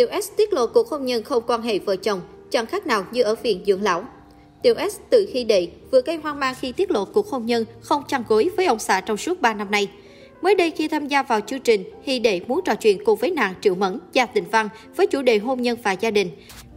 [0.00, 3.04] Tiểu S tiết lộ cuộc hôn nhân không quan hệ vợ chồng, chẳng khác nào
[3.12, 4.04] như ở viện dưỡng lão.
[4.62, 7.64] Tiểu S từ khi đệ vừa gây hoang mang khi tiết lộ cuộc hôn nhân
[7.80, 9.88] không chăn gối với ông xã trong suốt 3 năm nay.
[10.42, 13.30] Mới đây khi tham gia vào chương trình, Hy Đệ muốn trò chuyện cùng với
[13.30, 16.30] nàng Triệu Mẫn, Gia Tình Văn với chủ đề hôn nhân và gia đình.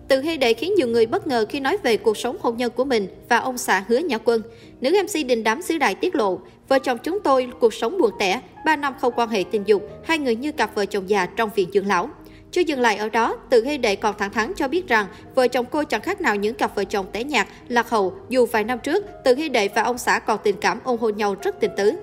[0.08, 2.72] Từ Hy Đệ khiến nhiều người bất ngờ khi nói về cuộc sống hôn nhân
[2.76, 4.42] của mình và ông xã Hứa Nhã Quân.
[4.82, 8.12] Nữ MC đình đám xứ đại tiết lộ, vợ chồng chúng tôi cuộc sống buồn
[8.20, 11.26] tẻ, 3 năm không quan hệ tình dục, hai người như cặp vợ chồng già
[11.26, 12.10] trong viện dưỡng lão.
[12.54, 15.06] Chưa dừng lại ở đó, Từ Hy Đệ còn thẳng thắn cho biết rằng
[15.36, 18.46] vợ chồng cô chẳng khác nào những cặp vợ chồng tẻ nhạt, lạc hậu dù
[18.46, 21.36] vài năm trước, Từ Hy Đệ và ông xã còn tình cảm ôn hôn nhau
[21.42, 21.94] rất tình tứ.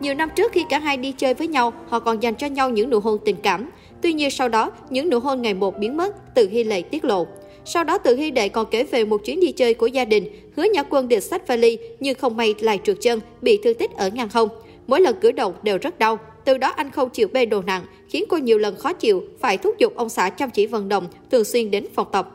[0.00, 2.70] Nhiều năm trước khi cả hai đi chơi với nhau, họ còn dành cho nhau
[2.70, 3.70] những nụ hôn tình cảm.
[4.02, 7.04] Tuy nhiên sau đó, những nụ hôn ngày một biến mất, Từ Hy Lệ tiết
[7.04, 7.26] lộ.
[7.64, 10.28] Sau đó Từ Hy Đệ còn kể về một chuyến đi chơi của gia đình,
[10.56, 13.90] hứa Nhã Quân định sách vali nhưng không may lại trượt chân, bị thương tích
[13.96, 14.48] ở ngang hông.
[14.86, 16.18] Mỗi lần cử động đều rất đau,
[16.48, 19.58] từ đó anh không chịu bê đồ nặng, khiến cô nhiều lần khó chịu, phải
[19.58, 22.28] thúc giục ông xã chăm chỉ vận động, thường xuyên đến phòng tập.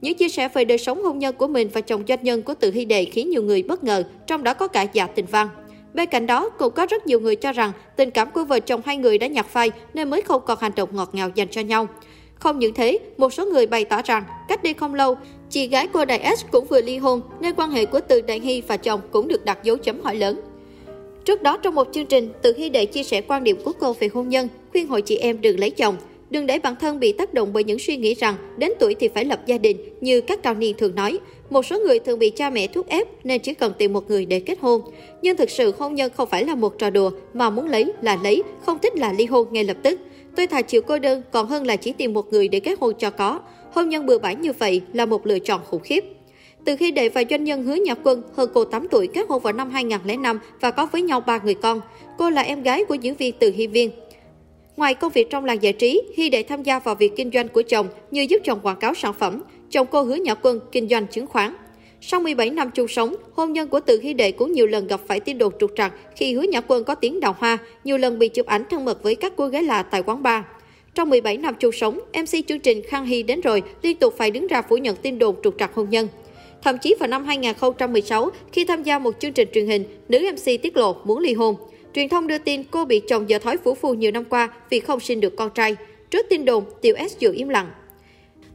[0.00, 2.54] Những chia sẻ về đời sống hôn nhân của mình và chồng doanh nhân của
[2.54, 5.48] Từ Hy Đệ khiến nhiều người bất ngờ, trong đó có cả Dạ Tình Văn.
[5.94, 8.80] Bên cạnh đó, cũng có rất nhiều người cho rằng tình cảm của vợ chồng
[8.84, 11.60] hai người đã nhạt phai nên mới không còn hành động ngọt ngào dành cho
[11.60, 11.88] nhau.
[12.34, 15.16] Không những thế, một số người bày tỏ rằng cách đây không lâu,
[15.50, 18.40] chị gái cô Đại S cũng vừa ly hôn nên quan hệ của Từ Đại
[18.40, 20.40] Hy và chồng cũng được đặt dấu chấm hỏi lớn.
[21.24, 23.92] Trước đó trong một chương trình, Từ Hy Đệ chia sẻ quan điểm của cô
[23.92, 25.96] về hôn nhân, khuyên hội chị em đừng lấy chồng.
[26.30, 29.08] Đừng để bản thân bị tác động bởi những suy nghĩ rằng đến tuổi thì
[29.08, 31.18] phải lập gia đình như các cao niên thường nói.
[31.50, 34.26] Một số người thường bị cha mẹ thúc ép nên chỉ cần tìm một người
[34.26, 34.80] để kết hôn.
[35.22, 38.18] Nhưng thực sự hôn nhân không phải là một trò đùa mà muốn lấy là
[38.22, 40.00] lấy, không thích là ly hôn ngay lập tức.
[40.36, 42.94] Tôi thà chịu cô đơn còn hơn là chỉ tìm một người để kết hôn
[42.98, 43.40] cho có.
[43.72, 46.04] Hôn nhân bừa bãi như vậy là một lựa chọn khủng khiếp.
[46.64, 49.42] Từ khi đệ và doanh nhân Hứa Nhật Quân hơn cô 8 tuổi kết hôn
[49.42, 51.80] vào năm 2005 và có với nhau ba người con.
[52.18, 53.90] Cô là em gái của diễn viên Từ Hy Viên.
[54.76, 57.48] Ngoài công việc trong làng giải trí, Hy Đệ tham gia vào việc kinh doanh
[57.48, 59.42] của chồng như giúp chồng quảng cáo sản phẩm.
[59.70, 61.54] Chồng cô Hứa Nhật Quân kinh doanh chứng khoán.
[62.00, 65.00] Sau 17 năm chung sống, hôn nhân của Từ Hy Đệ cũng nhiều lần gặp
[65.06, 68.18] phải tin đồn trục trặc khi Hứa Nhã Quân có tiếng đào hoa, nhiều lần
[68.18, 70.42] bị chụp ảnh thân mật với các cô gái lạ tại quán bar.
[70.94, 74.30] Trong 17 năm chung sống, MC chương trình Khang Hy đến rồi liên tục phải
[74.30, 76.08] đứng ra phủ nhận tin đồn trục trặc hôn nhân.
[76.62, 80.44] Thậm chí vào năm 2016, khi tham gia một chương trình truyền hình, nữ MC
[80.62, 81.56] tiết lộ muốn ly hôn.
[81.94, 84.80] Truyền thông đưa tin cô bị chồng dở thói phủ phu nhiều năm qua vì
[84.80, 85.76] không sinh được con trai.
[86.10, 87.70] Trước tin đồn, Tiểu S giữ im lặng.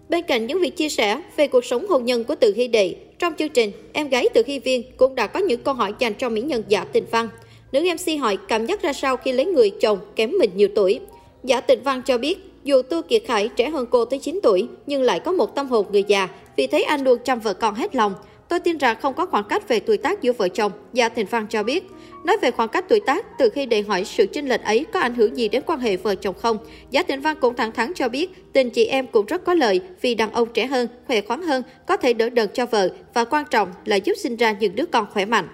[0.10, 2.96] Bên cạnh những việc chia sẻ về cuộc sống hôn nhân của Từ Hy Đệ,
[3.20, 6.14] trong chương trình, em gái Từ Hy Viên cũng đã có những câu hỏi dành
[6.14, 7.30] cho mỹ nhân Giả Tình Văn.
[7.72, 11.00] Nữ MC hỏi cảm giác ra sao khi lấy người chồng kém mình nhiều tuổi.
[11.44, 14.68] Giả Tình Văn cho biết, dù Tu Kiệt Khải trẻ hơn cô tới 9 tuổi,
[14.88, 17.76] nhưng lại có một tâm hồn người già, vì thế anh luôn chăm vợ con
[17.76, 18.14] hết lòng.
[18.50, 21.28] Tôi tin rằng không có khoảng cách về tuổi tác giữa vợ chồng, Gia Thịnh
[21.30, 21.84] Văn cho biết.
[22.26, 25.00] Nói về khoảng cách tuổi tác, từ khi đề hỏi sự chênh lệch ấy có
[25.00, 26.58] ảnh hưởng gì đến quan hệ vợ chồng không,
[26.92, 29.82] Gia Thịnh Văn cũng thẳng thắn cho biết tình chị em cũng rất có lợi
[30.02, 33.26] vì đàn ông trẻ hơn, khỏe khoắn hơn, có thể đỡ đần cho vợ và
[33.26, 35.48] quan trọng là giúp sinh ra những đứa con khỏe mạnh.